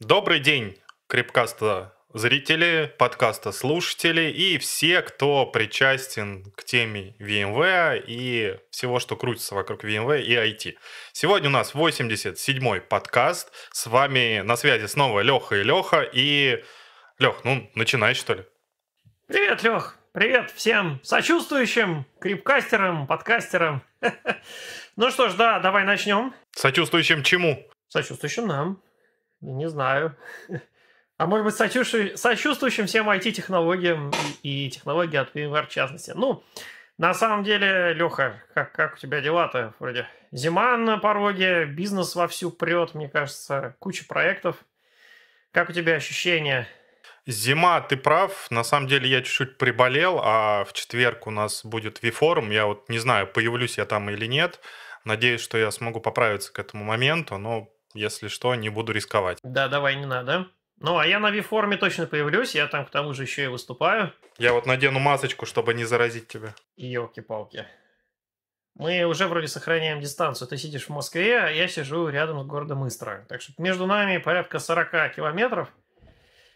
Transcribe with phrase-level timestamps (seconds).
[0.00, 0.78] Добрый день,
[1.08, 9.54] Крипкаста зрители, подкаста слушатели и все, кто причастен к теме VMware и всего, что крутится
[9.54, 10.76] вокруг VMware и IT.
[11.12, 13.52] Сегодня у нас 87-й подкаст.
[13.72, 16.00] С вами на связи снова Леха и Леха.
[16.00, 16.64] И,
[17.18, 18.44] Лех, ну, начинай, что ли.
[19.26, 19.98] Привет, Лех.
[20.12, 23.82] Привет всем сочувствующим крипкастерам, подкастерам.
[24.96, 26.34] Ну что ж, да, давай начнем.
[26.52, 27.68] Сочувствующим чему?
[27.88, 28.82] Сочувствующим нам.
[29.40, 30.16] Не знаю.
[31.16, 34.10] А может быть, сочувствующим, сочувствующим всем IT-технологиям
[34.42, 36.12] и, и технологии от VMware в частности.
[36.16, 36.42] Ну,
[36.96, 39.74] на самом деле, Леха, как, как у тебя дела-то?
[39.80, 44.56] Вроде зима на пороге, бизнес вовсю прет, мне кажется, куча проектов.
[45.52, 46.66] Как у тебя ощущения?
[47.26, 48.50] Зима, ты прав.
[48.50, 52.50] На самом деле я чуть-чуть приболел, а в четверг у нас будет V-форум.
[52.50, 54.60] Я вот не знаю, появлюсь я там или нет.
[55.04, 59.38] Надеюсь, что я смогу поправиться к этому моменту, но если что, не буду рисковать.
[59.42, 60.46] Да, давай, не надо.
[60.78, 64.14] Ну, а я на V-форме точно появлюсь, я там к тому же еще и выступаю.
[64.38, 66.54] Я вот надену масочку, чтобы не заразить тебя.
[66.76, 67.66] Елки-палки.
[68.76, 70.48] Мы уже вроде сохраняем дистанцию.
[70.48, 73.26] Ты сидишь в Москве, а я сижу рядом с городом Истра.
[73.28, 75.68] Так что между нами порядка 40 километров.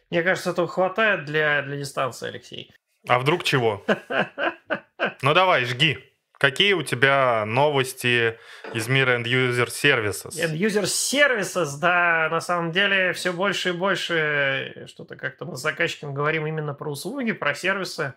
[0.08, 2.72] Мне кажется, этого хватает для, для дистанции, Алексей.
[3.06, 3.84] А вдруг чего?
[5.20, 5.98] Ну давай, жги.
[6.38, 8.38] Какие у тебя новости
[8.72, 10.30] из мира End-User Services?
[10.30, 16.12] End-User Services, да, на самом деле все больше и больше что-то как-то мы с заказчиком
[16.12, 18.14] говорим именно про услуги, про сервисы.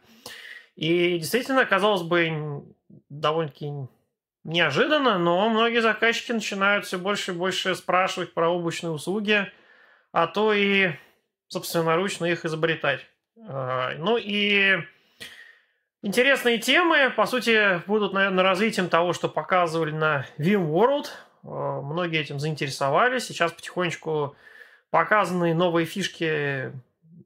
[0.76, 2.64] И действительно, казалось бы,
[3.10, 3.72] довольно-таки
[4.44, 9.52] неожиданно, но многие заказчики начинают все больше и больше спрашивать про облачные услуги,
[10.12, 10.92] а то и
[11.50, 13.06] собственноручно их изобретать.
[13.48, 14.78] А, ну и
[16.04, 21.08] Интересные темы, по сути, будут, наверное, развитием того, что показывали на VMworld.
[21.44, 23.26] Э, многие этим заинтересовались.
[23.26, 24.36] Сейчас потихонечку
[24.92, 26.72] показанные новые фишки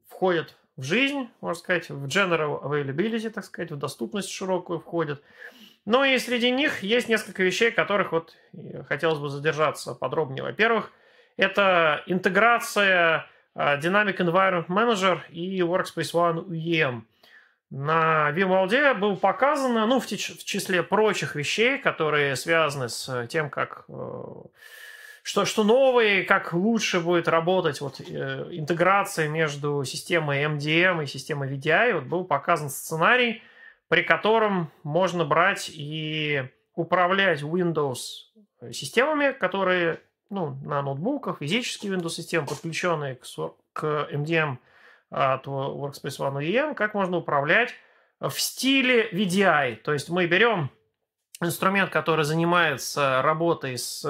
[0.08, 5.22] входят в жизнь, можно сказать, в general availability, так сказать, в доступность широкую входят.
[5.84, 8.34] Но и среди них есть несколько вещей, которых вот
[8.88, 10.44] хотелось бы задержаться подробнее.
[10.44, 10.92] Во-первых,
[11.36, 17.02] это интеграция э, Dynamic Environment Manager и Workspace ONE UEM–
[17.72, 23.86] на Вимвалде было показано, ну, в, в числе прочих вещей, которые связаны с тем, как
[23.88, 24.22] э,
[25.22, 31.48] что, что новое, как лучше будет работать вот, э, интеграция между системой MDM и системой
[31.48, 33.42] VDI, вот был показан сценарий,
[33.88, 36.44] при котором можно брать и
[36.74, 37.96] управлять Windows
[38.70, 43.24] системами, которые ну, на ноутбуках, физические Windows системы, подключенные к,
[43.72, 44.58] к MDM
[45.12, 47.74] от Workspace ONE UEM, как можно управлять
[48.20, 49.76] в стиле VDI.
[49.76, 50.70] То есть мы берем
[51.40, 54.04] инструмент, который занимается работой с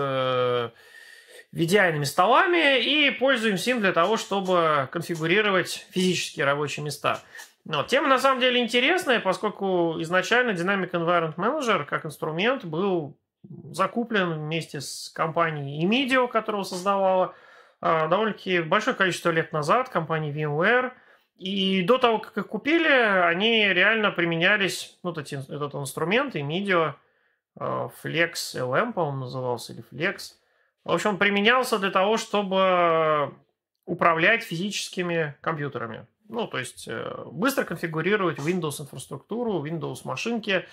[1.55, 7.21] VDI-ными столами и пользуемся им для того, чтобы конфигурировать физические рабочие места.
[7.65, 13.17] Но тема на самом деле интересная, поскольку изначально Dynamic Environment Manager как инструмент был
[13.71, 17.35] закуплен вместе с компанией Emidio, которую создавала
[17.83, 20.93] довольно-таки большое количество лет назад компании VMware.
[21.37, 26.95] И до того, как их купили, они реально применялись, ну, этот, этот инструмент, и MIDIO,
[27.59, 30.35] а, Flex LM, по-моему, назывался, или Flex.
[30.85, 33.35] В общем, применялся для того, чтобы
[33.85, 36.07] управлять физическими компьютерами.
[36.29, 40.65] Ну, то есть э, быстро конфигурировать Windows инфраструктуру, Windows машинки,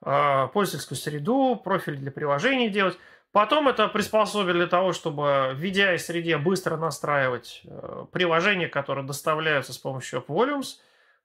[0.00, 2.98] а, пользовательскую среду, профиль для приложений делать.
[3.32, 9.78] Потом это приспособили для того, чтобы в VDI-среде быстро настраивать э, приложения, которые доставляются с
[9.78, 10.76] помощью AppVolumes,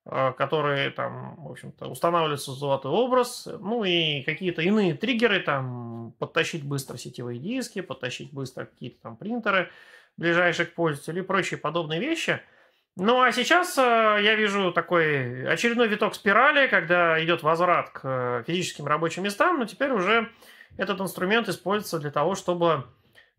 [0.06, 6.66] э, которые там, в общем-то, устанавливаются золотой образ, ну и какие-то иные триггеры, там, подтащить
[6.66, 9.72] быстро сетевые диски, подтащить быстро какие-то там принтеры
[10.18, 12.42] ближайших к пользователю и прочие подобные вещи.
[12.98, 13.82] Ну а сейчас э,
[14.22, 19.92] я вижу такой очередной виток спирали, когда идет возврат к физическим рабочим местам, но теперь
[19.92, 20.30] уже
[20.78, 22.86] этот инструмент используется для того, чтобы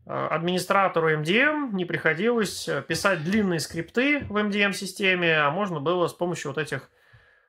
[0.07, 6.13] э, администратору MDM не приходилось э, писать длинные скрипты в MDM-системе, а можно было с
[6.13, 6.91] помощью вот этих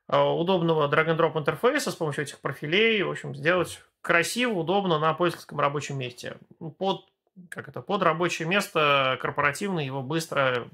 [0.07, 5.59] э, удобного drag-and-drop интерфейса, с помощью этих профилей, в общем, сделать красиво, удобно на пользовательском
[5.59, 6.37] рабочем месте.
[6.77, 7.05] Под,
[7.49, 10.67] как это, под рабочее место корпоративно его быстро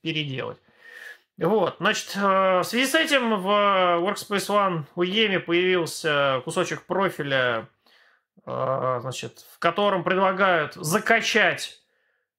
[0.00, 0.58] переделать.
[1.38, 7.68] Вот, значит, в связи с этим в Workspace ONE UEM появился кусочек профиля
[8.44, 11.82] значит, в котором предлагают закачать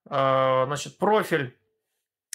[0.09, 1.57] а, значит, профиль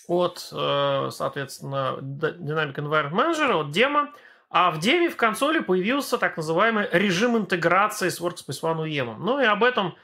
[0.06, 4.12] от, э, соответственно, Dynamic Environment Manager, от демо,
[4.49, 9.17] а в деме в консоли появился так называемый режим интеграции с Workspace ONE UEM.
[9.19, 9.97] Ну и об этом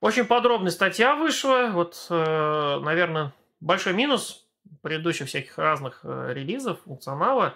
[0.00, 1.68] очень подробная статья вышла.
[1.72, 4.46] Вот, э, наверное, большой минус
[4.80, 7.54] предыдущих всяких разных э, релизов, функционала,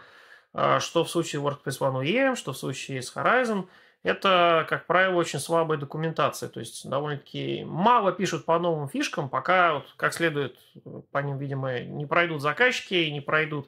[0.78, 3.66] что в случае WordPress ONE UEM, что в случае с Horizon,
[4.04, 6.50] это, как правило, очень слабая документация.
[6.50, 10.56] То есть довольно-таки мало пишут по новым фишкам, пока вот, как следует
[11.10, 13.66] по ним, видимо, не пройдут заказчики и не пройдут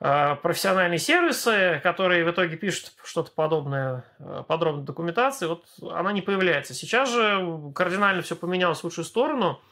[0.00, 6.20] э, профессиональные сервисы, которые в итоге пишут что-то подобное, э, подробной документации, вот она не
[6.20, 6.74] появляется.
[6.74, 9.62] Сейчас же кардинально все поменялось в лучшую сторону.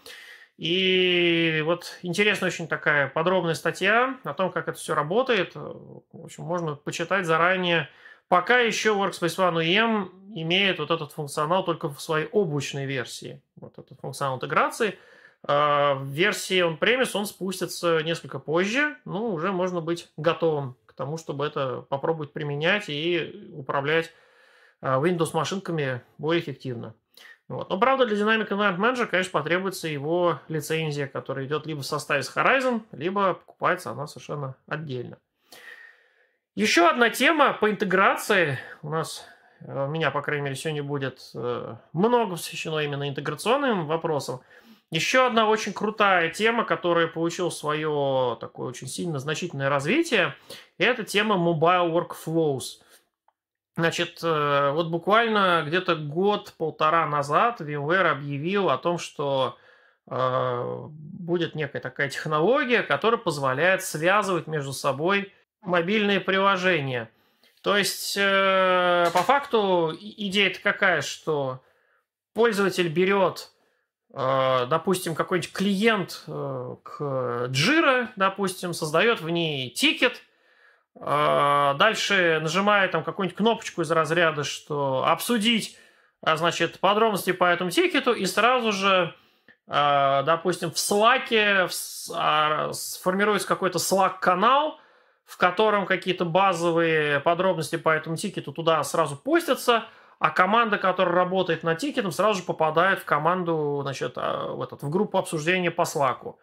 [0.57, 5.55] И вот интересная очень такая подробная статья о том, как это все работает.
[5.55, 7.91] В общем, можно почитать заранее.
[8.33, 13.43] Пока еще Workspace ONE UEM имеет вот этот функционал только в своей облачной версии.
[13.57, 14.99] Вот этот функционал интеграции.
[15.43, 18.97] А, в версии on-premise он спустится несколько позже.
[19.05, 24.11] Ну, уже можно быть готовым к тому, чтобы это попробовать применять и управлять
[24.81, 26.95] а, Windows машинками более эффективно.
[27.49, 27.69] Вот.
[27.69, 32.23] Но, правда, для Dynamic Environment Manager, конечно, потребуется его лицензия, которая идет либо в составе
[32.23, 35.19] с Horizon, либо покупается она совершенно отдельно.
[36.55, 38.59] Еще одна тема по интеграции.
[38.83, 39.27] У нас,
[39.61, 44.43] э, у меня, по крайней мере, сегодня будет э, много посвящено именно интеграционным вопросам.
[44.91, 50.35] Еще одна очень крутая тема, которая получила свое такое очень сильно значительное развитие,
[50.77, 52.83] это тема Mobile Workflows–
[53.75, 59.57] Значит, э, вот буквально где-то год-полтора назад VMware объявил о том, что
[60.05, 65.33] будет некая такая технология, которая позволяет связывать между собой
[65.63, 67.11] мобильные приложения.
[67.63, 71.63] То есть, э, по факту, идея-то какая, что
[72.35, 73.51] пользователь берет,
[74.11, 77.01] допустим, какой-нибудь клиент к
[77.49, 80.23] Jira, допустим, создает в ней тикет–
[81.01, 85.79] а, дальше нажимаю там какую-нибудь кнопочку из разряда, что обсудить,
[86.21, 89.15] а, значит, подробности по этому тикету, и сразу же,
[89.67, 91.69] а, допустим, в Slack
[92.73, 94.79] сформируется какой-то Slack-канал,
[95.25, 99.85] в котором какие-то базовые подробности по этому тикету туда сразу постятся,
[100.19, 104.91] а команда, которая работает над тикетом, сразу же попадает в команду, значит, в, этот, в
[104.91, 106.35] группу обсуждения по Slack.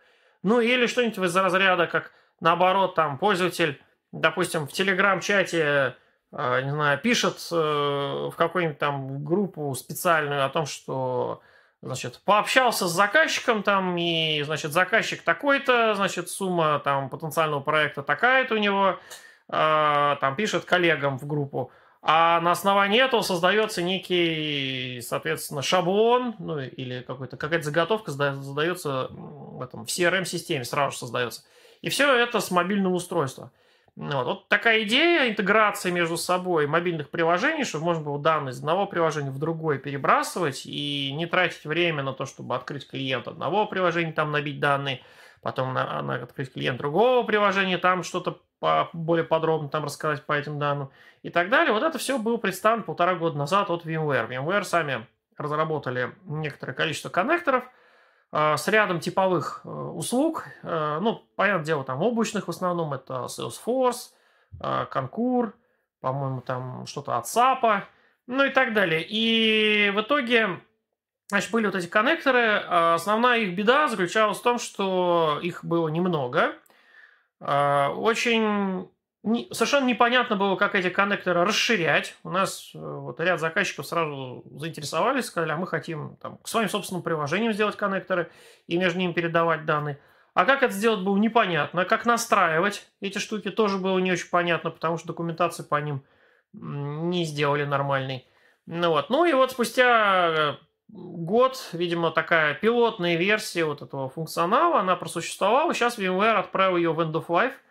[0.43, 3.81] Ну или что-нибудь из разряда, как наоборот, там пользователь
[4.11, 5.95] допустим, в телеграм-чате,
[6.31, 11.41] э, не знаю, пишет э, в какую-нибудь там группу специальную о том, что
[11.81, 18.55] значит, пообщался с заказчиком там, и, значит, заказчик такой-то, значит, сумма там потенциального проекта такая-то
[18.55, 18.99] у него,
[19.49, 21.71] э, там пишет коллегам в группу,
[22.01, 29.61] а на основании этого создается некий, соответственно, шаблон, ну, или какой-то, какая-то заготовка задается в
[29.61, 31.43] этом, в CRM-системе сразу же создается.
[31.81, 33.51] И все это с мобильного устройства.
[34.01, 34.25] Ну вот.
[34.25, 39.29] вот такая идея интеграции между собой мобильных приложений, чтобы можно было данные из одного приложения
[39.29, 44.31] в другое перебрасывать и не тратить время на то, чтобы открыть клиент одного приложения, там
[44.31, 45.01] набить данные,
[45.41, 50.31] потом на, на открыть клиент другого приложения, там что-то по, более подробно там рассказать по
[50.31, 50.91] этим данным
[51.21, 51.73] и так далее.
[51.73, 54.29] Вот это все было представлено полтора года назад от VMware.
[54.29, 57.65] VMware сами разработали некоторое количество коннекторов–
[58.31, 60.45] с рядом типовых э, услуг.
[60.61, 64.11] Э, ну, понятное дело, там облачных в основном это Salesforce,
[64.61, 65.53] э, Concur,
[65.99, 67.83] по-моему, там что-то от SAP,
[68.27, 69.03] ну и так далее.
[69.07, 70.59] И в итоге,
[71.29, 72.57] значит, были вот эти коннекторы.
[72.57, 76.53] Основная их беда заключалась в том, что их было немного.
[77.39, 78.89] Очень
[79.23, 82.15] совершенно непонятно было, как эти коннекторы расширять.
[82.23, 86.69] У нас э, вот ряд заказчиков сразу заинтересовались, сказали, а мы хотим там, к своим
[86.69, 88.31] собственным приложениям сделать коннекторы
[88.67, 89.99] и между ними передавать данные.
[90.33, 91.83] А как это сделать было непонятно.
[91.83, 96.01] Как настраивать эти штуки тоже было не очень понятно, потому что документации по ним
[96.53, 98.25] не сделали нормальной.
[98.65, 99.09] Ну вот.
[99.09, 100.55] Ну и вот спустя э,
[100.87, 105.73] год, видимо, такая пилотная версия вот этого функционала, она просуществовала.
[105.73, 107.53] Сейчас VMware отправил ее в End of Life–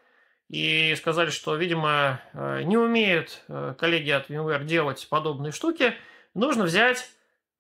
[0.49, 5.95] и сказали, что, видимо, э, не умеют э, коллеги от VMware делать подобные штуки,
[6.35, 7.11] нужно взять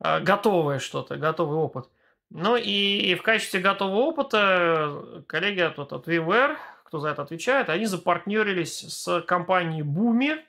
[0.02, 1.88] э, готовое что-то, готовый опыт.
[2.30, 7.87] Ну и в качестве готового опыта коллеги от, от VMware, кто за это отвечает, они
[7.87, 10.42] запартнерились с компанией Boomi.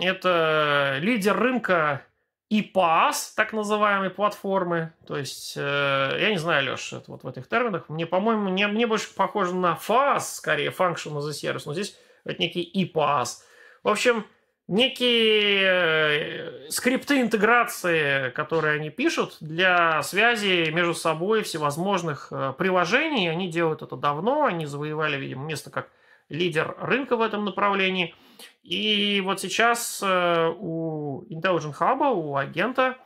[0.00, 2.02] Это лидер рынка
[2.48, 4.92] и PaaS, так называемые платформы.
[5.06, 7.88] То есть, э, я не знаю, Леш, это вот в этих терминах.
[7.88, 11.96] Мне, по-моему, мне, мне больше похоже на FaaS, скорее, Function as a Service, но здесь
[12.24, 13.38] это некий и PaaS.
[13.82, 14.26] В общем,
[14.68, 23.30] некие э, скрипты интеграции, которые они пишут для связи между собой всевозможных э, приложений.
[23.30, 25.88] Они делают это давно, они завоевали, видимо, место как
[26.28, 28.14] лидер рынка в этом направлении–
[28.66, 32.98] и вот сейчас э, у Intelligent Hub, у агента,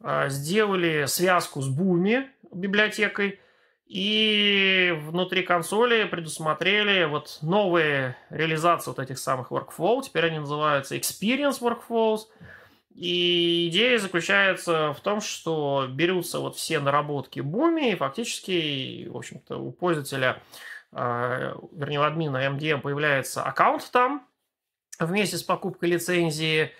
[0.00, 3.40] э, сделали связку с Буми библиотекой.
[3.86, 10.00] И внутри консоли предусмотрели вот новые реализации вот этих самых workflow.
[10.00, 12.20] Теперь они называются Experience Workflows.
[12.94, 19.56] И идея заключается в том, что берутся вот все наработки Буми, и фактически, в общем-то,
[19.56, 20.40] у пользователя,
[20.92, 24.26] вернее, у админа MDM появляется аккаунт там
[24.98, 26.72] вместе с покупкой лицензии.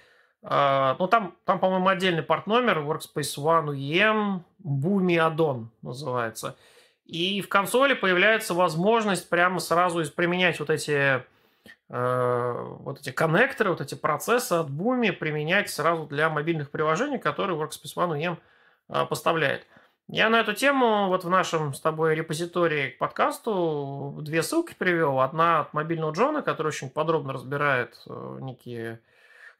[0.43, 6.57] Э, ну, там, там по-моему, отдельный порт-номер Workspace ONE UEM Boomi Addon называется.
[7.05, 11.25] И в консоли появляется возможность прямо сразу применять вот эти,
[11.89, 17.59] э, вот эти коннекторы, вот эти процессы от Boomi применять сразу для мобильных приложений, которые
[17.59, 18.37] Workspace ONE UEM
[19.07, 19.67] поставляет.
[20.13, 25.21] Я на эту тему вот в нашем с тобой репозитории к подкасту две ссылки привел.
[25.21, 29.01] Одна от мобильного Джона, который очень подробно разбирает э, некие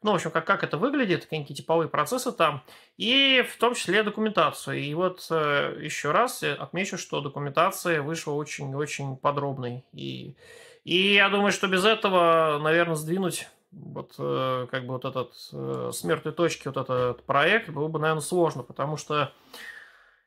[0.03, 2.63] ну, в общем, как, как это выглядит, какие типовые процессы там,
[2.97, 4.77] и в том числе документацию.
[4.79, 9.85] И вот э, еще раз отмечу, что документация вышла очень-очень подробной.
[9.93, 10.35] И,
[10.83, 15.91] и я думаю, что без этого, наверное, сдвинуть вот э, как бы вот этот э,
[15.93, 19.31] с мертвой точки вот этот проект было бы, наверное, сложно, потому что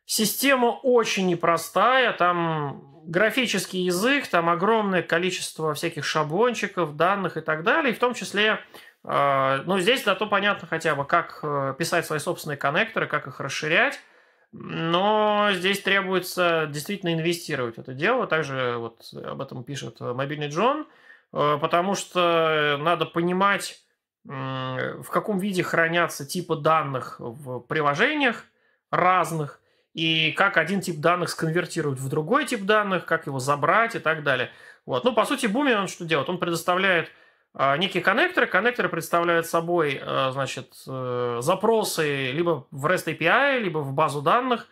[0.07, 7.93] система очень непростая, там графический язык, там огромное количество всяких шаблончиков, данных и так далее,
[7.93, 8.61] и в том числе
[9.05, 13.39] а, ну, здесь зато понятно хотя бы, как э, писать свои собственные коннекторы, как их
[13.39, 14.01] расширять.
[14.53, 18.27] Но здесь требуется действительно инвестировать в это дело.
[18.27, 20.87] Также вот об этом пишет мобильный Джон,
[21.33, 23.81] э, потому что надо понимать,
[24.25, 28.47] в каком виде хранятся типы данных в приложениях
[28.91, 29.61] разных,
[29.95, 34.25] и как один тип данных сконвертировать в другой тип данных, как его забрать и так
[34.25, 34.51] далее.
[34.87, 35.05] Вот.
[35.05, 36.29] Ну, по сути, Буми он что делает?
[36.29, 37.11] Он предоставляет
[37.55, 38.49] а, некие коннекторы.
[38.49, 44.67] Коннекторы представляют собой э, значит, э, запросы либо в REST API, либо в базу данных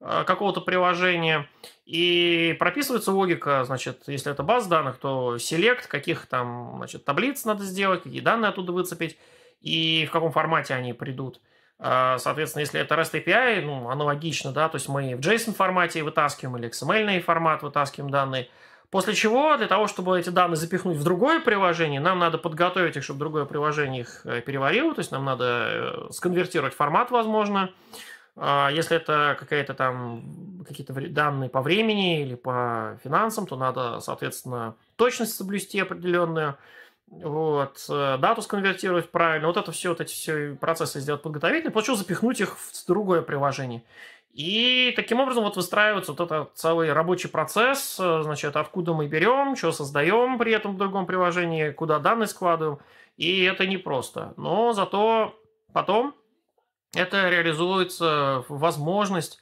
[0.00, 1.48] э, какого-то приложения.
[1.86, 7.62] И прописывается логика, значит, если это база данных, то select, каких там значит, таблиц надо
[7.62, 9.16] сделать, какие данные оттуда выцепить,
[9.60, 11.40] и в каком формате они придут.
[11.86, 16.02] А, соответственно, если это REST API, ну, аналогично, да, то есть мы в JSON формате
[16.02, 18.48] вытаскиваем или XML формат вытаскиваем данные–
[18.94, 23.02] После чего, для того, чтобы эти данные запихнуть в другое приложение, нам надо подготовить их,
[23.02, 27.70] чтобы другое приложение их э, переварило, то есть нам надо э, сконвертировать формат, возможно.
[28.36, 34.76] А если это какие-то там какие-то данные по времени или по финансам, то надо, соответственно,
[34.94, 36.56] точность соблюсти определенную,
[37.08, 41.96] вот, э, дату сконвертировать правильно, вот это все, вот эти все процессы сделать подготовительные, чего
[41.96, 43.82] запихнуть их в другое приложение.
[44.32, 49.54] И таким образом вот выстраивается вот этот целый рабочий процесс, э, значит, откуда мы берем,
[49.54, 52.78] что создаем при этом в другом приложении, куда данные складываем.
[53.16, 54.34] И это непросто.
[54.36, 55.38] Но зато
[55.72, 56.14] потом
[56.94, 59.40] это реализуется возможность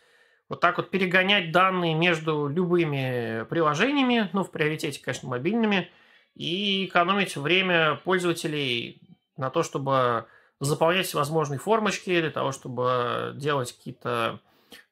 [0.50, 5.90] вот так вот перегонять данные между любыми приложениями, ну, в приоритете, конечно, мобильными,
[6.34, 9.00] и экономить время пользователей
[9.36, 10.26] на то, чтобы
[10.60, 14.40] заполнять всевозможные формочки, для того, чтобы делать какие-то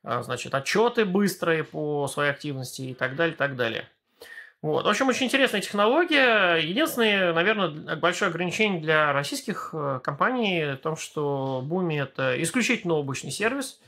[0.02, 3.88] а, значит, отчеты быстрые по своей активности и так далее, так далее.
[4.62, 4.85] Вот.
[4.85, 6.56] В общем, очень интересная технология.
[6.56, 13.30] Единственное, наверное, большое ограничение для российских э, компаний в том, что Boomi это исключительно облачный
[13.30, 13.80] сервис.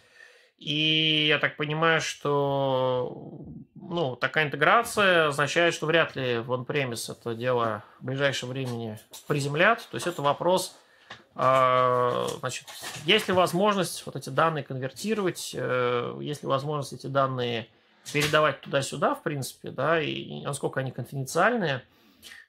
[0.63, 7.35] И я так понимаю, что ну, такая интеграция означает, что вряд ли в on-premise это
[7.35, 9.87] дело в ближайшее времени приземлят.
[9.91, 10.77] То есть это вопрос
[11.35, 12.67] а, значит,
[13.05, 17.69] есть ли возможность вот эти данные конвертировать, э, есть ли возможность эти данные
[18.13, 21.83] передавать туда-сюда, в принципе, да, и насколько они конфиденциальные,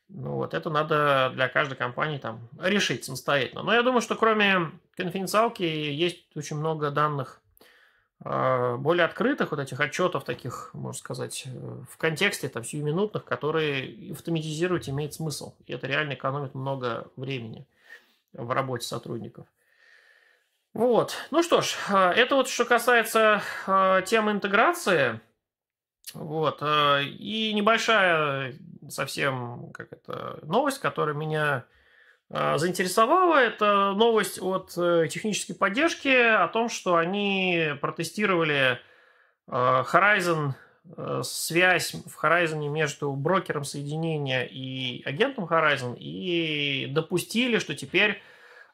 [0.10, 3.63] ну вот это надо для каждой компании там решить самостоятельно.
[3.63, 7.43] Но я думаю, что кроме конфиденциалки есть очень много данных
[8.24, 11.50] более открытых, вот этих отчетов таких, можно сказать, э,
[11.89, 15.53] в контексте там сиюминутных, которые автоматизировать имеет смысл.
[15.65, 17.65] И это реально экономит много времени
[18.32, 19.46] в работе сотрудников.
[20.74, 21.15] Вот.
[21.32, 25.20] Ну что ж, а, это вот что касается а, темы интеграции.
[26.13, 26.60] Вот.
[26.62, 28.56] А, и небольшая
[28.89, 31.65] совсем как это, новость, которая меня
[32.34, 33.36] заинтересовала.
[33.36, 38.80] Это новость от э, технической поддержки о том, что они протестировали
[39.48, 40.54] Horizon
[40.98, 48.22] э, связь в Horizon между брокером соединения и агентом Horizon и допустили, что теперь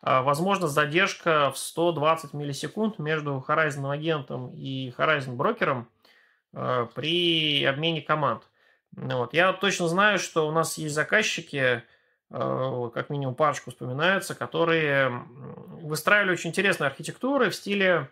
[0.02, 5.90] а, возможно задержка в 120 миллисекунд между Horizon агентом и Horizon брокером
[6.54, 8.44] а, при обмене команд.
[8.94, 9.34] Вот.
[9.34, 11.84] Я точно знаю, что у нас есть заказчики, а,
[12.30, 15.10] как минимум парочку вспоминается, которые
[15.82, 18.10] выстраивали очень интересные архитектуры в стиле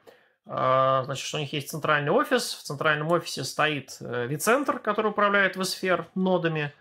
[0.49, 2.53] Значит, что у них есть центральный офис.
[2.53, 6.73] В центральном офисе стоит vCenter, который управляет vSphere нодами.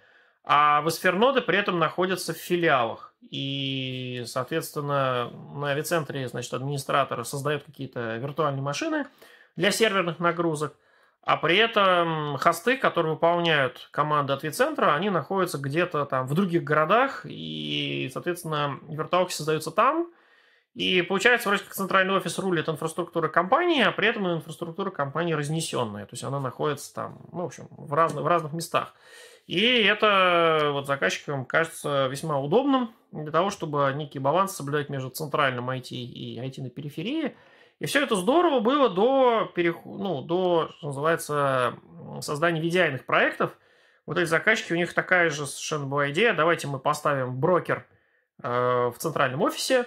[0.44, 3.12] А vSphere ноды при этом находятся в филиалах.
[3.28, 9.06] И, соответственно, на vCenter, значит, администраторы создают какие-то виртуальные машины
[9.56, 10.76] для серверных нагрузок.
[11.26, 16.62] А при этом хосты, которые выполняют команды от vCenter, они находятся где-то там в других
[16.62, 20.08] городах, и, соответственно, виртуалки создаются там,
[20.74, 26.04] и получается, вроде как центральный офис рулит инфраструктура компании, а при этом инфраструктура компании разнесенная.
[26.04, 28.94] То есть она находится там, ну, в общем, в разных, в разных местах.
[29.48, 35.70] И это вот заказчикам кажется весьма удобным для того, чтобы некий баланс соблюдать между центральным
[35.70, 37.34] IT и IT на периферии.
[37.78, 39.84] И все это здорово было до, перех...
[39.84, 41.74] ну, до что называется,
[42.20, 43.56] создания VDI проектов.
[44.06, 46.32] Вот эти заказчики, у них такая же совершенно была идея.
[46.32, 47.86] Давайте мы поставим брокер
[48.42, 49.86] э, в центральном офисе,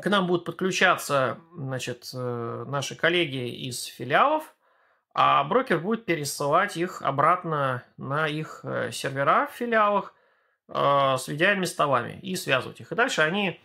[0.00, 4.54] к нам будут подключаться значит, э, наши коллеги из филиалов,
[5.12, 10.14] а брокер будет пересылать их обратно на их э, сервера в филиалах
[10.68, 12.92] э, с VDI столами и связывать их.
[12.92, 13.60] И дальше они,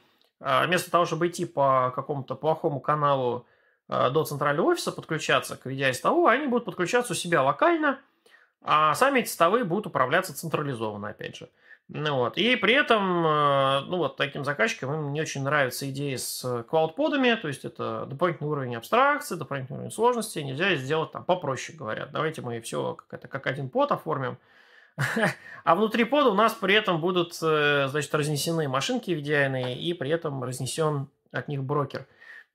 [0.65, 3.47] вместо того, чтобы идти по какому-то плохому каналу
[3.87, 7.99] до центрального офиса, подключаться к VDI столу, они будут подключаться у себя локально,
[8.61, 11.49] а сами эти столы будут управляться централизованно, опять же.
[11.87, 12.37] Ну вот.
[12.37, 17.35] И при этом, э, ну вот таким заказчикам им не очень нравится идея с клаудподами,
[17.35, 22.11] то есть это дополнительный уровень абстракции, дополнительный уровень сложности, нельзя сделать там попроще, говорят.
[22.11, 24.39] Давайте мы все как, это, как один под оформим,
[25.63, 30.09] а внутри пода у нас при этом будут, э, значит, разнесены машинки VDI, и при
[30.09, 32.05] этом разнесен от них брокер.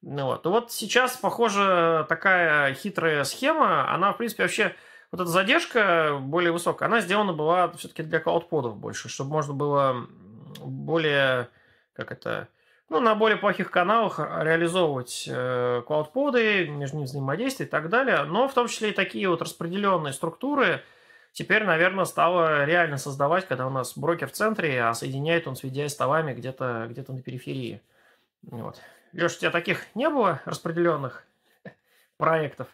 [0.03, 0.47] Ну вот.
[0.47, 4.75] вот сейчас, похоже, такая хитрая схема, она, в принципе, вообще
[5.13, 10.07] вот эта задержка более высокая, она сделана была все-таки для клаудподов больше, чтобы можно было
[10.65, 11.49] более,
[11.93, 12.49] как это,
[12.89, 18.23] ну, на более плохих каналах реализовывать э, клаудподы, между ними взаимодействие и так далее.
[18.25, 20.83] Но в том числе и такие вот распределенные структуры
[21.33, 25.65] теперь, наверное, стало реально создавать, когда у нас брокер в центре, а соединяет он с
[25.65, 27.81] VDI-столами где-то где на периферии.
[28.43, 28.81] Вот.
[29.13, 31.25] Леша, у тебя таких не было распределенных
[32.17, 32.69] проектов?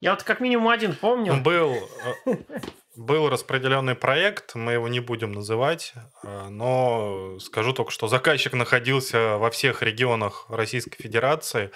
[0.00, 1.36] Я вот как минимум один помню.
[1.42, 1.76] Был,
[2.96, 9.36] был распределенный проект, мы его не будем называть, э, но скажу только, что заказчик находился
[9.36, 11.70] во всех регионах Российской Федерации,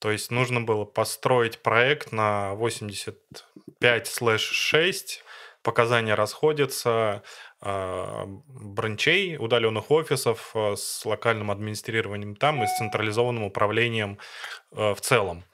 [0.00, 5.21] то есть нужно было построить проект на 85/6,
[5.62, 7.22] показания расходятся,
[7.60, 14.18] э, бранчей, удаленных офисов с локальным администрированием там и с централизованным управлением
[14.70, 15.44] в целом.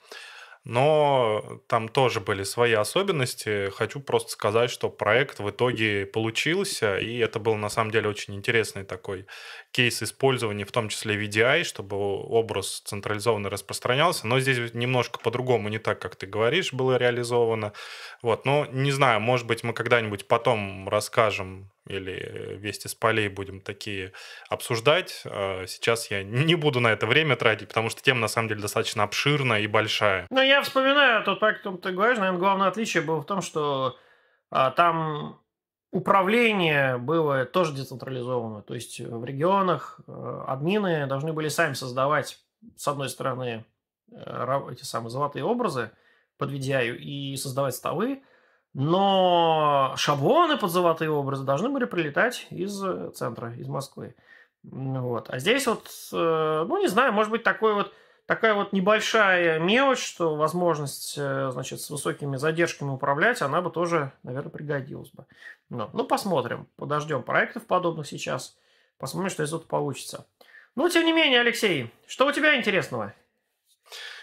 [0.69, 3.71] Но там тоже были свои особенности.
[3.71, 8.35] Хочу просто сказать, что проект в итоге получился, и это был на самом деле очень
[8.35, 9.25] интересный такой
[9.71, 14.27] кейс использования, в том числе VDI, чтобы образ централизованно распространялся.
[14.27, 17.73] Но здесь немножко по-другому, не так, как ты говоришь, было реализовано.
[18.21, 23.61] Вот, но не знаю, может быть, мы когда-нибудь потом расскажем или вместе с полей будем
[23.61, 24.13] такие
[24.49, 25.23] обсуждать.
[25.25, 28.61] А сейчас я не буду на это время тратить, потому что тема на самом деле
[28.61, 30.27] достаточно обширная и большая.
[30.29, 33.41] Ну, я вспоминаю тот проект, о котором ты говоришь, наверное, главное отличие было в том,
[33.41, 33.97] что
[34.51, 35.39] а, там
[35.91, 38.61] управление было тоже децентрализовано.
[38.61, 42.39] То есть в регионах э, админы должны были сами создавать,
[42.75, 43.65] с одной стороны,
[44.11, 45.91] э, эти самые золотые образы
[46.37, 48.21] под VDI и создавать столы,
[48.73, 54.15] но шаблоны под золотые образы должны были прилетать из э, центра, из Москвы.
[54.63, 55.29] Вот.
[55.29, 57.93] А здесь вот, э, ну, не знаю, может быть, такой вот,
[58.25, 64.11] такая вот небольшая мелочь, что возможность, э, значит, с высокими задержками управлять, она бы тоже,
[64.23, 65.25] наверное, пригодилась бы.
[65.69, 68.55] Ну, ну посмотрим, подождем проектов подобных сейчас,
[68.97, 70.27] посмотрим, что из этого получится.
[70.75, 73.13] Ну, тем не менее, Алексей, что у тебя интересного?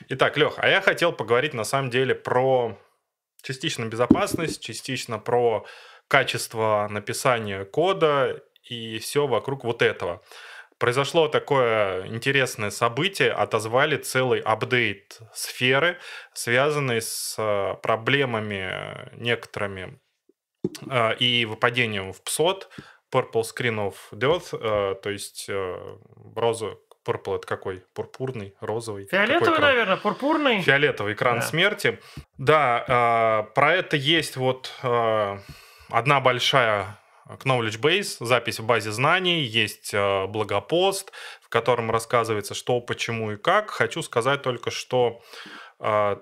[0.08, 2.78] Итак, Лех, а я хотел поговорить на самом деле про
[3.46, 5.66] частично безопасность, частично про
[6.08, 10.22] качество написания кода и все вокруг вот этого.
[10.78, 15.98] Произошло такое интересное событие, отозвали целый апдейт сферы,
[16.34, 20.00] связанный с э, проблемами некоторыми
[20.90, 22.64] э, и выпадением в PSOT,
[23.10, 25.48] Purple Screen of Death, э, то есть
[26.34, 27.84] розу, Purple это какой?
[27.94, 29.06] Пурпурный, розовый?
[29.06, 30.62] Фиолетовый, наверное, пурпурный.
[30.62, 31.46] Фиолетовый экран да.
[31.46, 32.00] смерти.
[32.38, 35.38] Да, э, про это есть вот э,
[35.90, 36.98] одна большая
[37.44, 43.36] knowledge base, запись в базе знаний, есть э, блогопост, в котором рассказывается, что, почему и
[43.36, 43.70] как.
[43.70, 45.20] Хочу сказать только, что
[45.80, 46.16] э,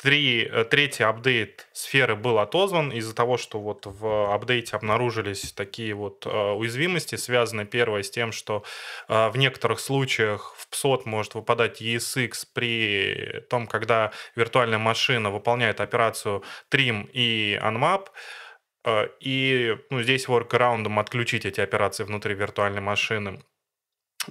[0.00, 5.94] три, э, третий апдейт сферы был отозван из-за того, что вот в апдейте обнаружились такие
[5.94, 8.64] вот э, уязвимости, связанные первое с тем, что
[9.08, 15.80] э, в некоторых случаях в PSOT может выпадать ESX при том, когда виртуальная машина выполняет
[15.80, 18.08] операцию trim и unmap,
[19.20, 23.42] и ну, здесь workaround отключить эти операции внутри виртуальной машины.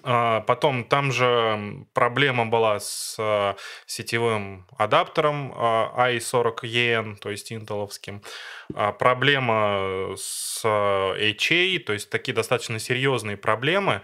[0.03, 8.21] А, потом там же проблема была с а, сетевым адаптером а, i40EN, то есть интеловским.
[8.99, 14.03] Проблема с HA, то есть такие достаточно серьезные проблемы.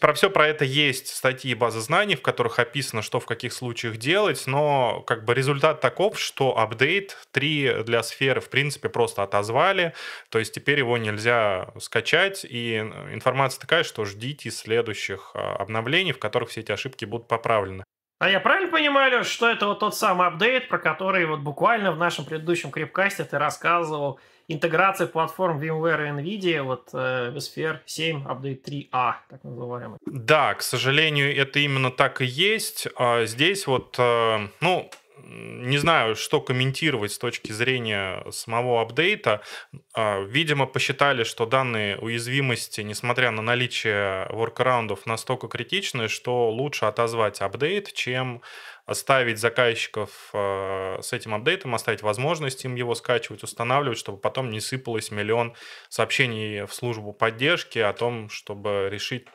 [0.00, 3.52] Про все про это есть статьи и базы знаний, в которых описано, что в каких
[3.52, 9.24] случаях делать, но как бы результат таков, что апдейт 3 для сферы в принципе просто
[9.24, 9.92] отозвали,
[10.28, 16.20] то есть теперь его нельзя скачать, и информация такая, что ждите следующих а, обновлений, в
[16.20, 17.82] которых все эти ошибки будут поправлены.
[18.20, 21.98] А я правильно понимаю, что это вот тот самый апдейт, про который вот буквально в
[21.98, 28.62] нашем предыдущем крипкасте ты рассказывал, интеграция платформ VMware и NVIDIA, вот э, Sphere 7 Update
[28.64, 29.98] 3A, так называемый.
[30.06, 32.88] Да, к сожалению, это именно так и есть.
[32.96, 39.42] А здесь вот, э, ну, не знаю, что комментировать с точки зрения самого апдейта.
[39.94, 47.40] А, видимо, посчитали, что данные уязвимости, несмотря на наличие воркараундов, настолько критичны, что лучше отозвать
[47.40, 48.42] апдейт, чем
[48.86, 54.60] оставить заказчиков э, с этим апдейтом, оставить возможность им его скачивать, устанавливать, чтобы потом не
[54.60, 55.54] сыпалось миллион
[55.88, 59.26] сообщений в службу поддержки о том, чтобы решить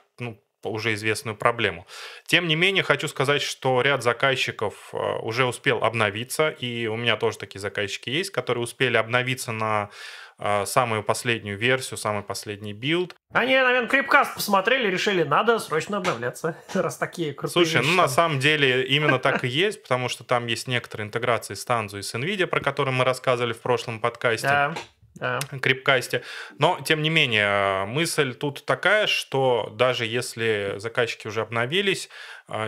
[0.63, 1.86] уже известную проблему.
[2.26, 7.15] Тем не менее, хочу сказать, что ряд заказчиков э, уже успел обновиться, и у меня
[7.15, 9.89] тоже такие заказчики есть, которые успели обновиться на
[10.38, 13.15] э, самую последнюю версию, самый последний билд.
[13.32, 18.39] Они, наверное, крипкаст посмотрели, решили, надо срочно обновляться, раз такие крутые Слушай, ну на самом
[18.39, 22.13] деле именно так и есть, потому что там есть некоторые интеграции с Tanzu и с
[22.15, 24.48] NVIDIA, про которые мы рассказывали в прошлом подкасте.
[24.48, 24.76] Да
[25.19, 25.39] да.
[25.62, 26.23] крипкасте.
[26.58, 32.10] Но, тем не менее, мысль тут такая, что даже если заказчики уже обновились,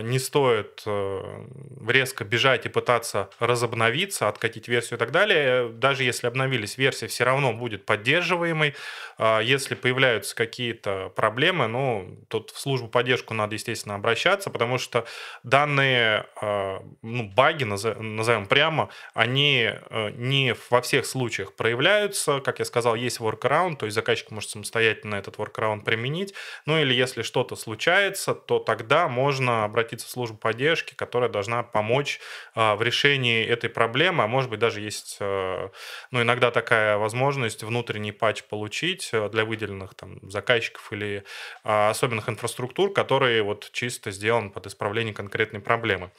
[0.02, 1.46] не стоит э,
[1.88, 5.68] резко бежать и пытаться разобновиться, откатить версию и так далее.
[5.68, 8.74] Даже если обновились, версия все равно будет поддерживаемой.
[9.18, 15.04] А, если появляются какие-то проблемы, ну, тут в службу поддержку надо, естественно, обращаться, потому что
[15.42, 22.40] данные а, ну, баги, назовем прямо, они э, не во всех случаях проявляются.
[22.40, 26.34] Как я сказал, есть workaround, то есть заказчик может самостоятельно этот workaround применить.
[26.66, 32.20] Ну или если что-то случается, то тогда можно обратиться в службу поддержки, которая должна помочь
[32.54, 35.70] а, в решении этой проблемы, а может быть даже есть, а,
[36.10, 41.24] ну, иногда такая возможность внутренний патч получить э, для выделенных там заказчиков или
[41.64, 46.10] а, особенных инфраструктур, которые вот чисто сделан под исправление конкретной проблемы.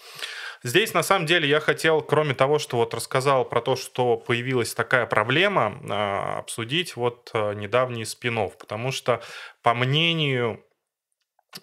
[0.63, 4.74] Здесь, на самом деле, я хотел, кроме того, что вот рассказал про то, что появилась
[4.74, 9.22] такая проблема, обсудить вот э, недавний спин потому что,
[9.62, 10.63] по мнению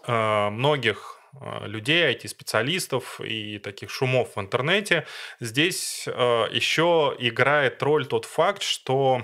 [0.06, 1.19] многих а,
[1.62, 5.06] людей, IT-специалистов и таких шумов в интернете.
[5.38, 6.12] Здесь э,
[6.50, 9.22] еще играет роль тот факт, что,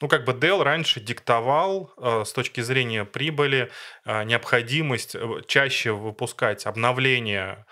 [0.00, 3.70] ну, как бы Dell раньше диктовал э, с точки зрения прибыли
[4.04, 5.16] э, необходимость
[5.46, 7.66] чаще выпускать обновления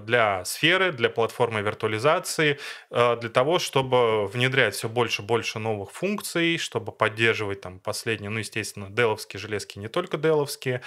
[0.00, 2.58] для сферы, для платформы виртуализации,
[2.90, 8.40] для того, чтобы внедрять все больше и больше новых функций, чтобы поддерживать там последние, ну,
[8.40, 10.82] естественно, деловские железки, не только деловские,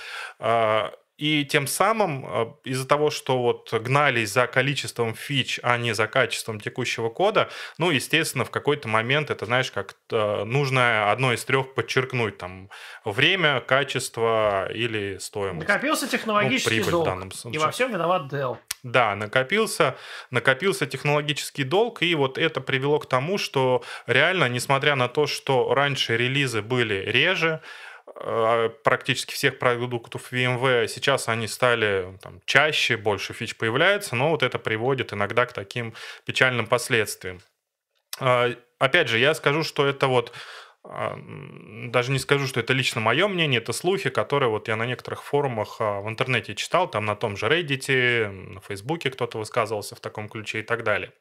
[1.22, 6.08] и тем самым а, из-за того, что вот гнались за количеством фич, а не за
[6.08, 11.76] качеством текущего кода, ну, естественно, в какой-то момент это, знаешь, как нужно одно из трех
[11.76, 12.70] подчеркнуть, там,
[13.06, 15.68] время, качество или стоимость.
[15.68, 17.62] Накопился ну, технологический ну, прибыль долг, в данном случае.
[17.62, 18.58] и во всем виноват Dell.
[18.82, 19.96] Да, накопился,
[20.32, 25.76] накопился технологический долг, и вот это привело к тому, что реально, несмотря на то, что
[25.76, 27.62] раньше релизы были реже,
[28.84, 30.88] практически всех продуктов VMware.
[30.88, 35.94] Сейчас они стали там, чаще, больше фич появляется, но вот это приводит иногда к таким
[36.26, 37.40] печальным последствиям.
[38.20, 40.34] А, опять же, я скажу, что это вот
[40.84, 41.18] а,
[41.88, 45.24] даже не скажу, что это лично мое мнение, это слухи, которые вот я на некоторых
[45.24, 50.30] форумах в интернете читал, там на том же Reddit, на Фейсбуке кто-то высказывался в таком
[50.30, 51.12] ключе и так далее.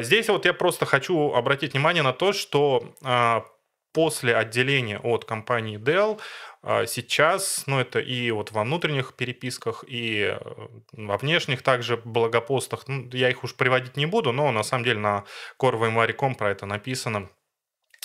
[0.00, 2.94] Здесь вот я просто хочу обратить внимание на то, что
[3.98, 6.20] после отделения от компании Dell
[6.62, 10.38] а, сейчас, ну это и вот во внутренних переписках, и э,
[10.92, 15.00] во внешних также благопостах, ну, я их уж приводить не буду, но на самом деле
[15.00, 15.24] на
[15.60, 17.28] core про это написано,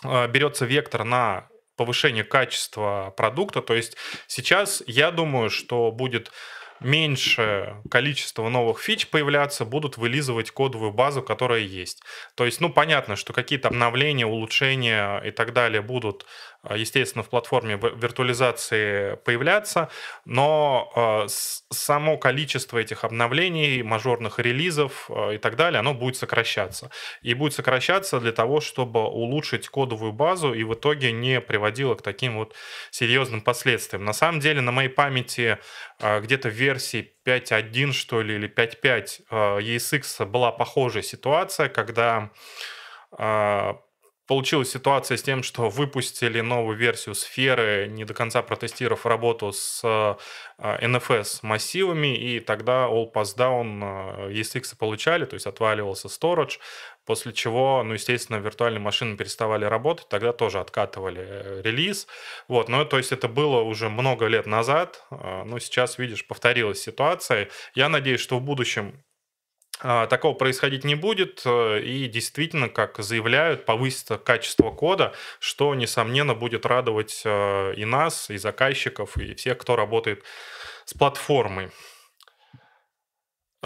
[0.04, 3.62] а, берется вектор на повышение качества продукта.
[3.62, 6.32] То есть сейчас я думаю, что будет
[6.80, 12.04] меньше количество новых фич появляться, будут вылизывать кодовую базу, которая есть.
[12.36, 16.26] То есть, ну, понятно, что какие-то обновления, улучшения и так далее будут
[16.72, 19.90] естественно, в платформе виртуализации появляться,
[20.26, 26.90] но а, само количество этих обновлений, мажорных релизов а, и так далее, оно будет сокращаться.
[27.22, 32.02] И будет сокращаться для того, чтобы улучшить кодовую базу и в итоге не приводило к
[32.02, 32.56] таким вот
[32.92, 34.06] серьезным последствиям.
[34.06, 35.58] На самом деле, на моей памяти
[36.00, 42.32] где-то в версии 5.1, что ли, или 5.5 ESX была похожая ситуация, когда
[44.28, 49.84] получилась ситуация с тем, что выпустили новую версию сферы, не до конца протестировав работу с
[50.58, 56.60] NFS а, массивами, и тогда all pass down ESX получали, то есть отваливался storage,
[57.06, 62.08] после чего, ну, естественно, виртуальные машины переставали работать, тогда тоже откатывали э, релиз.
[62.48, 67.50] Вот, ну, то есть это было уже много лет назад, но сейчас, видишь, повторилась ситуация.
[67.76, 69.04] Я надеюсь, что в будущем
[69.84, 76.66] такого происходить не будет, э, и действительно, как заявляют, повысится качество кода, что, несомненно, будет
[76.66, 80.24] радовать э, и нас, и заказчиков, и всех, кто работает
[80.86, 81.70] с платформой.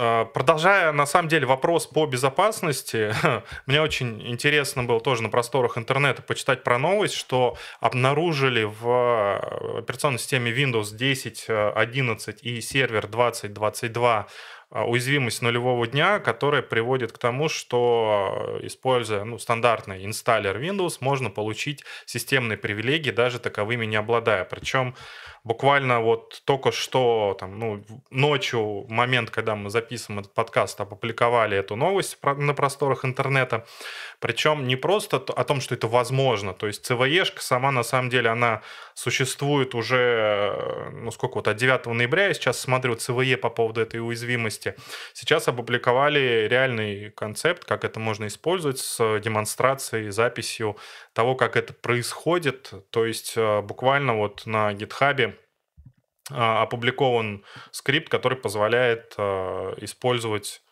[0.00, 3.12] А, продолжая, на самом деле, вопрос по безопасности,
[3.66, 9.78] мне очень интересно было тоже на просторах интернета почитать про новость, что обнаружили в э,
[9.78, 14.26] операционной системе Windows 10, 11 и сервер 2022 а,
[14.70, 21.84] уязвимость нулевого дня, которая приводит к тому, что, используя ну, стандартный инсталлер Windows, можно получить
[22.04, 24.44] системные привилегии, даже таковыми не обладая.
[24.44, 24.94] Причем
[25.42, 31.74] буквально вот только что, там, ну, ночью, момент, когда мы записываем этот подкаст, опубликовали эту
[31.74, 33.66] новость на просторах интернета.
[34.20, 36.52] Причем не просто о том, что это возможно.
[36.52, 38.62] То есть CVE сама, на самом деле, она
[38.94, 42.26] существует уже, ну, сколько вот, от 9 ноября.
[42.28, 44.74] Я сейчас смотрю CVE по поводу этой уязвимости.
[45.12, 50.76] Сейчас опубликовали реальный концепт, как это можно использовать с демонстрацией, записью
[51.12, 52.72] того, как это происходит.
[52.90, 55.34] То есть э, буквально вот на GitHub
[56.30, 60.67] а, опубликован скрипт, который позволяет э, использовать э,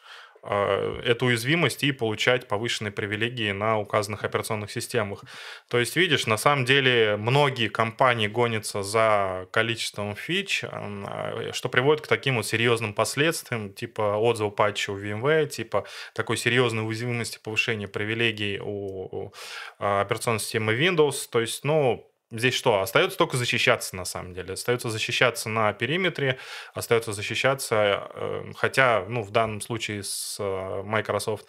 [0.46, 5.24] эту уязвимость и получать повышенные привилегии на указанных операционных системах.
[5.68, 12.04] То есть, видишь, на самом деле многие компании гонятся за количеством фич, а, что приводит
[12.04, 17.88] к таким вот серьезным последствиям, типа отзыва патча у VMware, типа такой серьезной уязвимости повышения
[17.88, 19.32] привилегий у
[19.78, 21.28] а, операционной системы Windows.
[21.30, 22.81] То есть, ну, Здесь что?
[22.81, 24.55] Остается только защищаться, на самом деле.
[24.55, 26.38] Остается защищаться на периметре,
[26.75, 31.46] остается защищаться, э, хотя, ну, в данном случае с э, Microsoft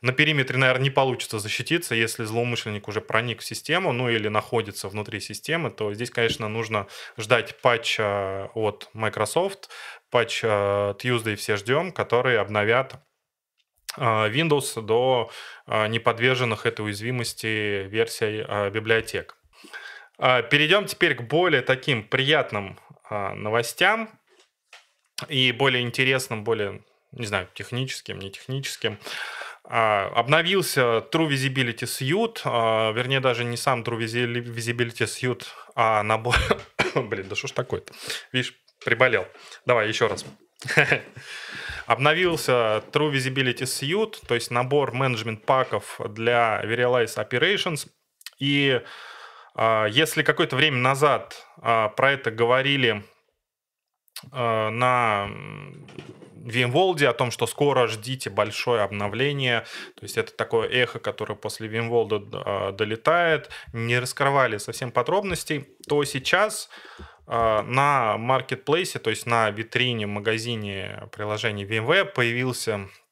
[0.00, 4.88] на периметре, наверное, не получится защититься, если злоумышленник уже проник в систему, ну или находится
[4.88, 9.68] внутри системы, то здесь, конечно, нужно ждать патча от Microsoft,
[10.10, 13.02] патч э, Tuesday все ждем, которые обновят
[13.96, 15.32] Windows до
[15.66, 19.37] неподверженных этой уязвимости версий библиотек.
[20.18, 22.78] А, перейдем теперь к более таким приятным
[23.08, 24.10] а, новостям
[25.28, 28.98] и более интересным, более, не знаю, техническим, не техническим.
[29.64, 36.34] А, обновился True Visibility Suite, вернее, даже не сам True Visibility Suite, а набор...
[36.94, 37.92] Блин, да что ж такое-то?
[38.32, 38.54] Видишь,
[38.84, 39.26] приболел.
[39.66, 40.24] Давай еще раз.
[41.86, 47.86] Обновился True Visibility Suite, то есть набор менеджмент паков для Verialize Operations.
[48.38, 48.80] И
[49.90, 53.02] если какое-то время назад а, про это говорили
[54.30, 55.28] а, на
[56.44, 59.62] VMworld о том, что скоро ждите большое обновление.
[59.96, 63.50] То есть это такое эхо, которое после VMworld долетает.
[63.72, 65.66] Не раскрывали совсем подробностей.
[65.88, 66.70] То сейчас
[67.26, 73.07] на маркетплейсе, то есть на витрине, магазине приложений VMware появился а,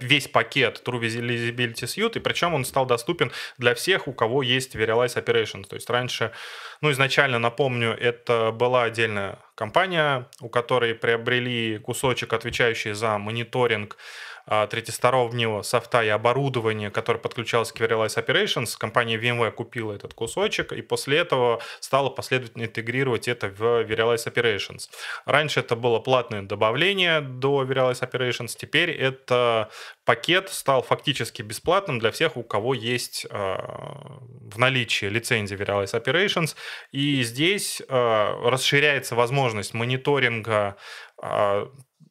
[0.00, 4.74] весь пакет True Visibility Suite, и причем он стал доступен для всех, у кого есть
[4.74, 5.64] Verialize Operations.
[5.64, 6.32] То есть раньше,
[6.80, 13.96] ну, изначально, напомню, это была отдельная компания, у которой приобрели кусочек, отвечающий за мониторинг
[14.44, 20.72] а, третьестороннего софта и оборудования, которое подключалось к Verialize Operations, компания VMware купила этот кусочек
[20.72, 24.88] и после этого стала последовательно интегрировать это в Verialize Operations.
[25.26, 29.70] Раньше это было платное добавление до Verialize Operations, теперь это
[30.04, 36.56] пакет стал фактически бесплатным для всех, у кого есть э, в наличии лицензия Verialize Operations.
[36.90, 40.76] И здесь э, расширяется возможность мониторинга
[41.22, 41.66] э,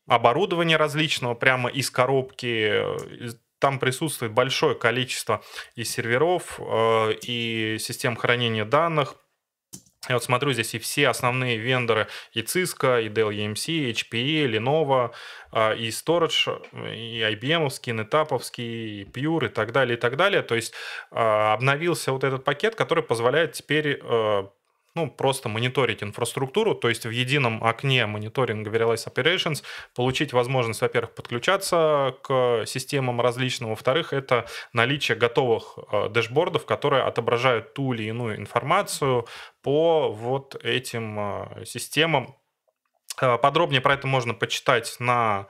[0.07, 2.83] оборудования различного прямо из коробки.
[3.59, 5.43] Там присутствует большое количество
[5.75, 6.59] и серверов,
[7.21, 9.20] и систем хранения данных,
[10.09, 15.11] Я вот смотрю здесь и все основные вендоры, и Cisco, и Dell EMC, HPE, Lenovo,
[15.51, 16.49] а, и Storage,
[16.91, 20.41] и IBM, и NetApp, и Pure, и так далее, и так далее.
[20.41, 20.73] То есть
[21.11, 24.49] а, обновился вот этот пакет, который позволяет теперь а,
[24.95, 29.63] ну, просто мониторить инфраструктуру, то есть в едином окне мониторинга Verialize Operations
[29.95, 37.73] получить возможность, во-первых, подключаться к системам различным, во-вторых, это наличие готовых э, дэшбордов, которые отображают
[37.73, 39.27] ту или иную информацию
[39.61, 42.35] по вот этим э, системам.
[43.21, 45.47] Э, подробнее про это можно почитать на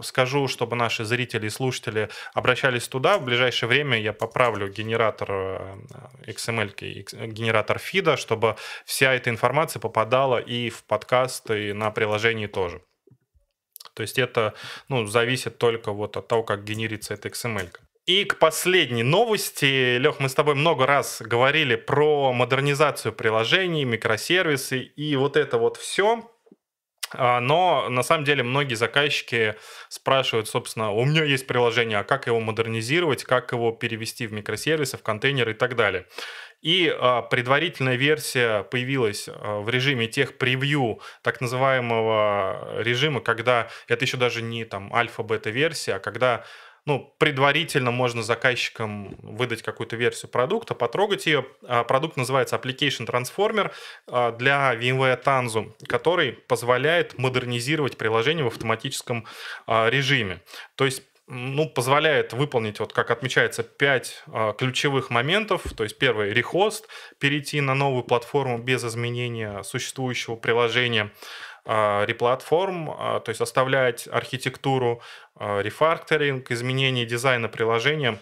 [0.02, 3.18] скажу, чтобы наши зрители и слушатели обращались туда.
[3.18, 5.76] В ближайшее время я поправлю генератор э,
[6.28, 6.74] XML,
[7.28, 12.82] генератор фида, чтобы вся эта информация попадала и в подкаст, и на приложении тоже.
[13.94, 14.54] То есть это
[14.90, 17.72] ну, зависит только вот от того, как генерится эта XML.
[17.72, 17.85] -ка.
[18.06, 19.98] И к последней новости.
[19.98, 25.78] Лех, мы с тобой много раз говорили про модернизацию приложений, микросервисы и вот это вот
[25.78, 26.30] все.
[27.14, 29.56] А, но на самом деле многие заказчики
[29.90, 34.98] спрашивают, собственно, у меня есть приложение, а как его модернизировать, как его перевести в микросервисы,
[34.98, 36.06] в контейнеры и так далее.
[36.62, 44.06] И а, предварительная версия появилась а, в режиме тех превью, так называемого режима, когда это
[44.06, 46.46] еще даже не там альфа-бета-версия, а когда
[46.86, 51.46] ну, предварительно можно заказчикам выдать какую-то версию продукта, потрогать ее.
[51.64, 53.72] А, продукт называется Application Transformer
[54.08, 59.26] а, для VMware Tanzu, который позволяет модернизировать приложение в автоматическом
[59.66, 60.42] а, режиме.
[60.76, 65.64] То есть ну, позволяет выполнить, вот как отмечается, 5 а, ключевых моментов.
[65.76, 66.88] То есть первый– рехост,
[67.20, 71.12] перейти на новую платформу без изменения существующего приложения.
[71.68, 75.02] А, реплатформ, а, то есть оставлять архитектуру,
[75.36, 78.20] а, рефакторинг, изменение дизайна приложения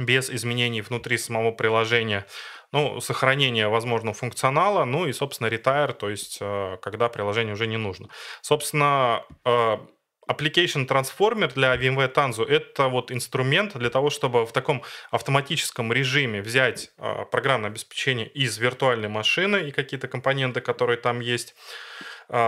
[0.00, 2.26] без изменений внутри самого приложения,
[2.72, 6.38] ну, сохранение возможного функционала, ну и, собственно, ретайр, то есть
[6.80, 8.08] когда приложение уже не нужно.
[8.40, 15.92] Собственно, Application Transformer для VMware Tanzu— это вот инструмент для того, чтобы в таком автоматическом
[15.92, 16.92] режиме взять
[17.32, 21.56] программное обеспечение из виртуальной машины и какие-то компоненты, которые там есть,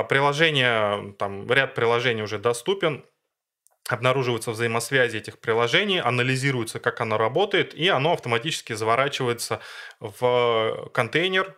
[0.09, 3.05] приложение, там ряд приложений уже доступен,
[3.89, 9.61] обнаруживаются взаимосвязи этих приложений, анализируется, как оно работает, и оно автоматически заворачивается
[9.99, 11.57] в контейнер,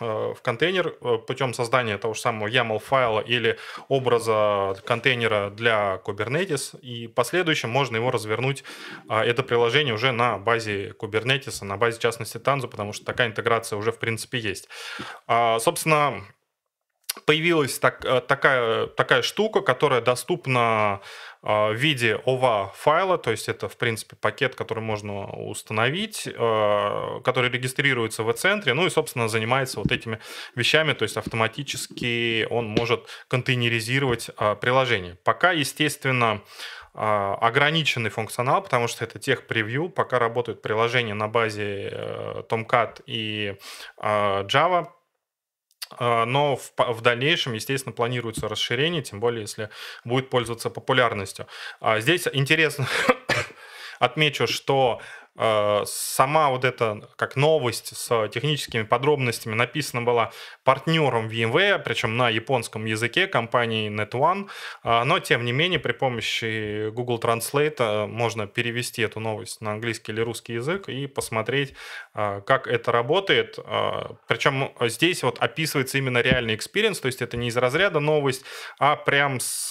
[0.00, 6.00] э, в контейнер э, путем создания того же самого YAML файла или образа контейнера для
[6.04, 8.64] Kubernetes, и в последующем можно его развернуть,
[9.08, 13.28] а, это приложение уже на базе Kubernetes, на базе, в частности, Tanzu, потому что такая
[13.28, 14.68] интеграция уже, в принципе, есть.
[15.26, 16.24] А, собственно,
[17.24, 21.00] появилась так, э, такая, такая штука, которая доступна
[21.42, 27.20] а, в виде OVA файла, то есть это, в принципе, пакет, который можно установить, э,
[27.24, 30.18] который регистрируется в центре, ну и, собственно, занимается вот этими
[30.54, 35.16] вещами, то есть автоматически он может контейнеризировать приложение.
[35.24, 36.42] Пока, естественно,
[36.92, 43.56] ограниченный функционал, потому что это тех превью, пока работают приложения на базе э, Tomcat и
[43.96, 44.88] Java,
[45.98, 49.70] но в, в дальнейшем, естественно, планируется расширение, тем более, если
[50.04, 51.46] будет пользоваться популярностью.
[51.80, 52.86] А здесь интересно
[53.98, 55.00] отмечу, что
[55.36, 60.32] сама вот эта как новость с техническими подробностями написана была
[60.64, 64.48] партнером VMware, причем на японском языке компании NetOne,
[64.82, 69.72] э, но тем не менее при помощи Google Translate э, можно перевести эту новость на
[69.72, 71.74] английский или русский язык и посмотреть,
[72.12, 73.58] как это работает.
[74.26, 78.44] Причем здесь вот описывается именно реальный experience, то есть это не из разряда новость,
[78.78, 79.70] а прям с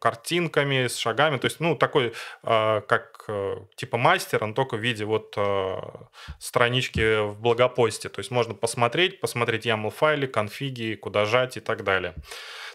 [0.00, 3.26] картинками, с шагами, то есть ну такой как
[3.76, 5.76] типа мастер, только в виде вот э,
[6.38, 8.08] странички в блогпосте.
[8.08, 12.14] То есть можно посмотреть, посмотреть YAML файлы, конфиги, куда жать и так далее.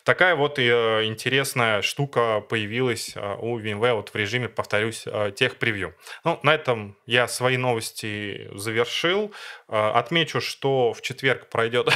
[0.04, 5.32] Такая вот и э, интересная штука появилась э, у VMware вот в режиме, повторюсь, э,
[5.36, 5.96] tech preview.
[6.24, 9.34] Ну, на этом я свои новости завершил.
[9.68, 11.90] Отмечу, что в четверг пройдет...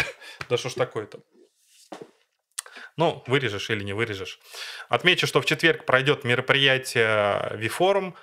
[0.48, 1.20] да что ж такое-то?
[2.96, 4.40] Ну, вырежешь или не вырежешь.
[4.88, 8.14] Отмечу, что в четверг пройдет мероприятие VForum,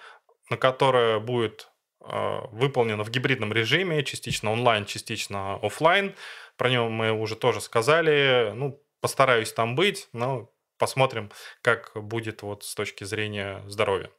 [0.50, 1.70] на которое будет
[2.02, 6.16] э, выполнено в гибридном режиме, частично онлайн, частично офлайн.
[6.56, 8.52] Про него мы уже тоже сказали.
[8.56, 11.32] Ну, постараюсь там быть, но посмотрим,
[11.62, 14.10] как будет вот с точки зрения здоровья.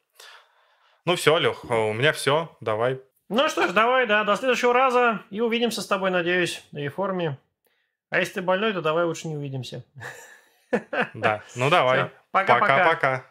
[1.05, 2.57] Ну все, Лех, у меня все.
[2.61, 3.01] Давай.
[3.29, 5.23] Ну что ж, давай, да, до следующего раза.
[5.31, 7.39] И увидимся с тобой, надеюсь, на реформе.
[8.11, 9.85] А если ты больной, то давай лучше не увидимся.
[11.15, 12.11] Да, ну давай.
[12.31, 13.25] Пока-пока.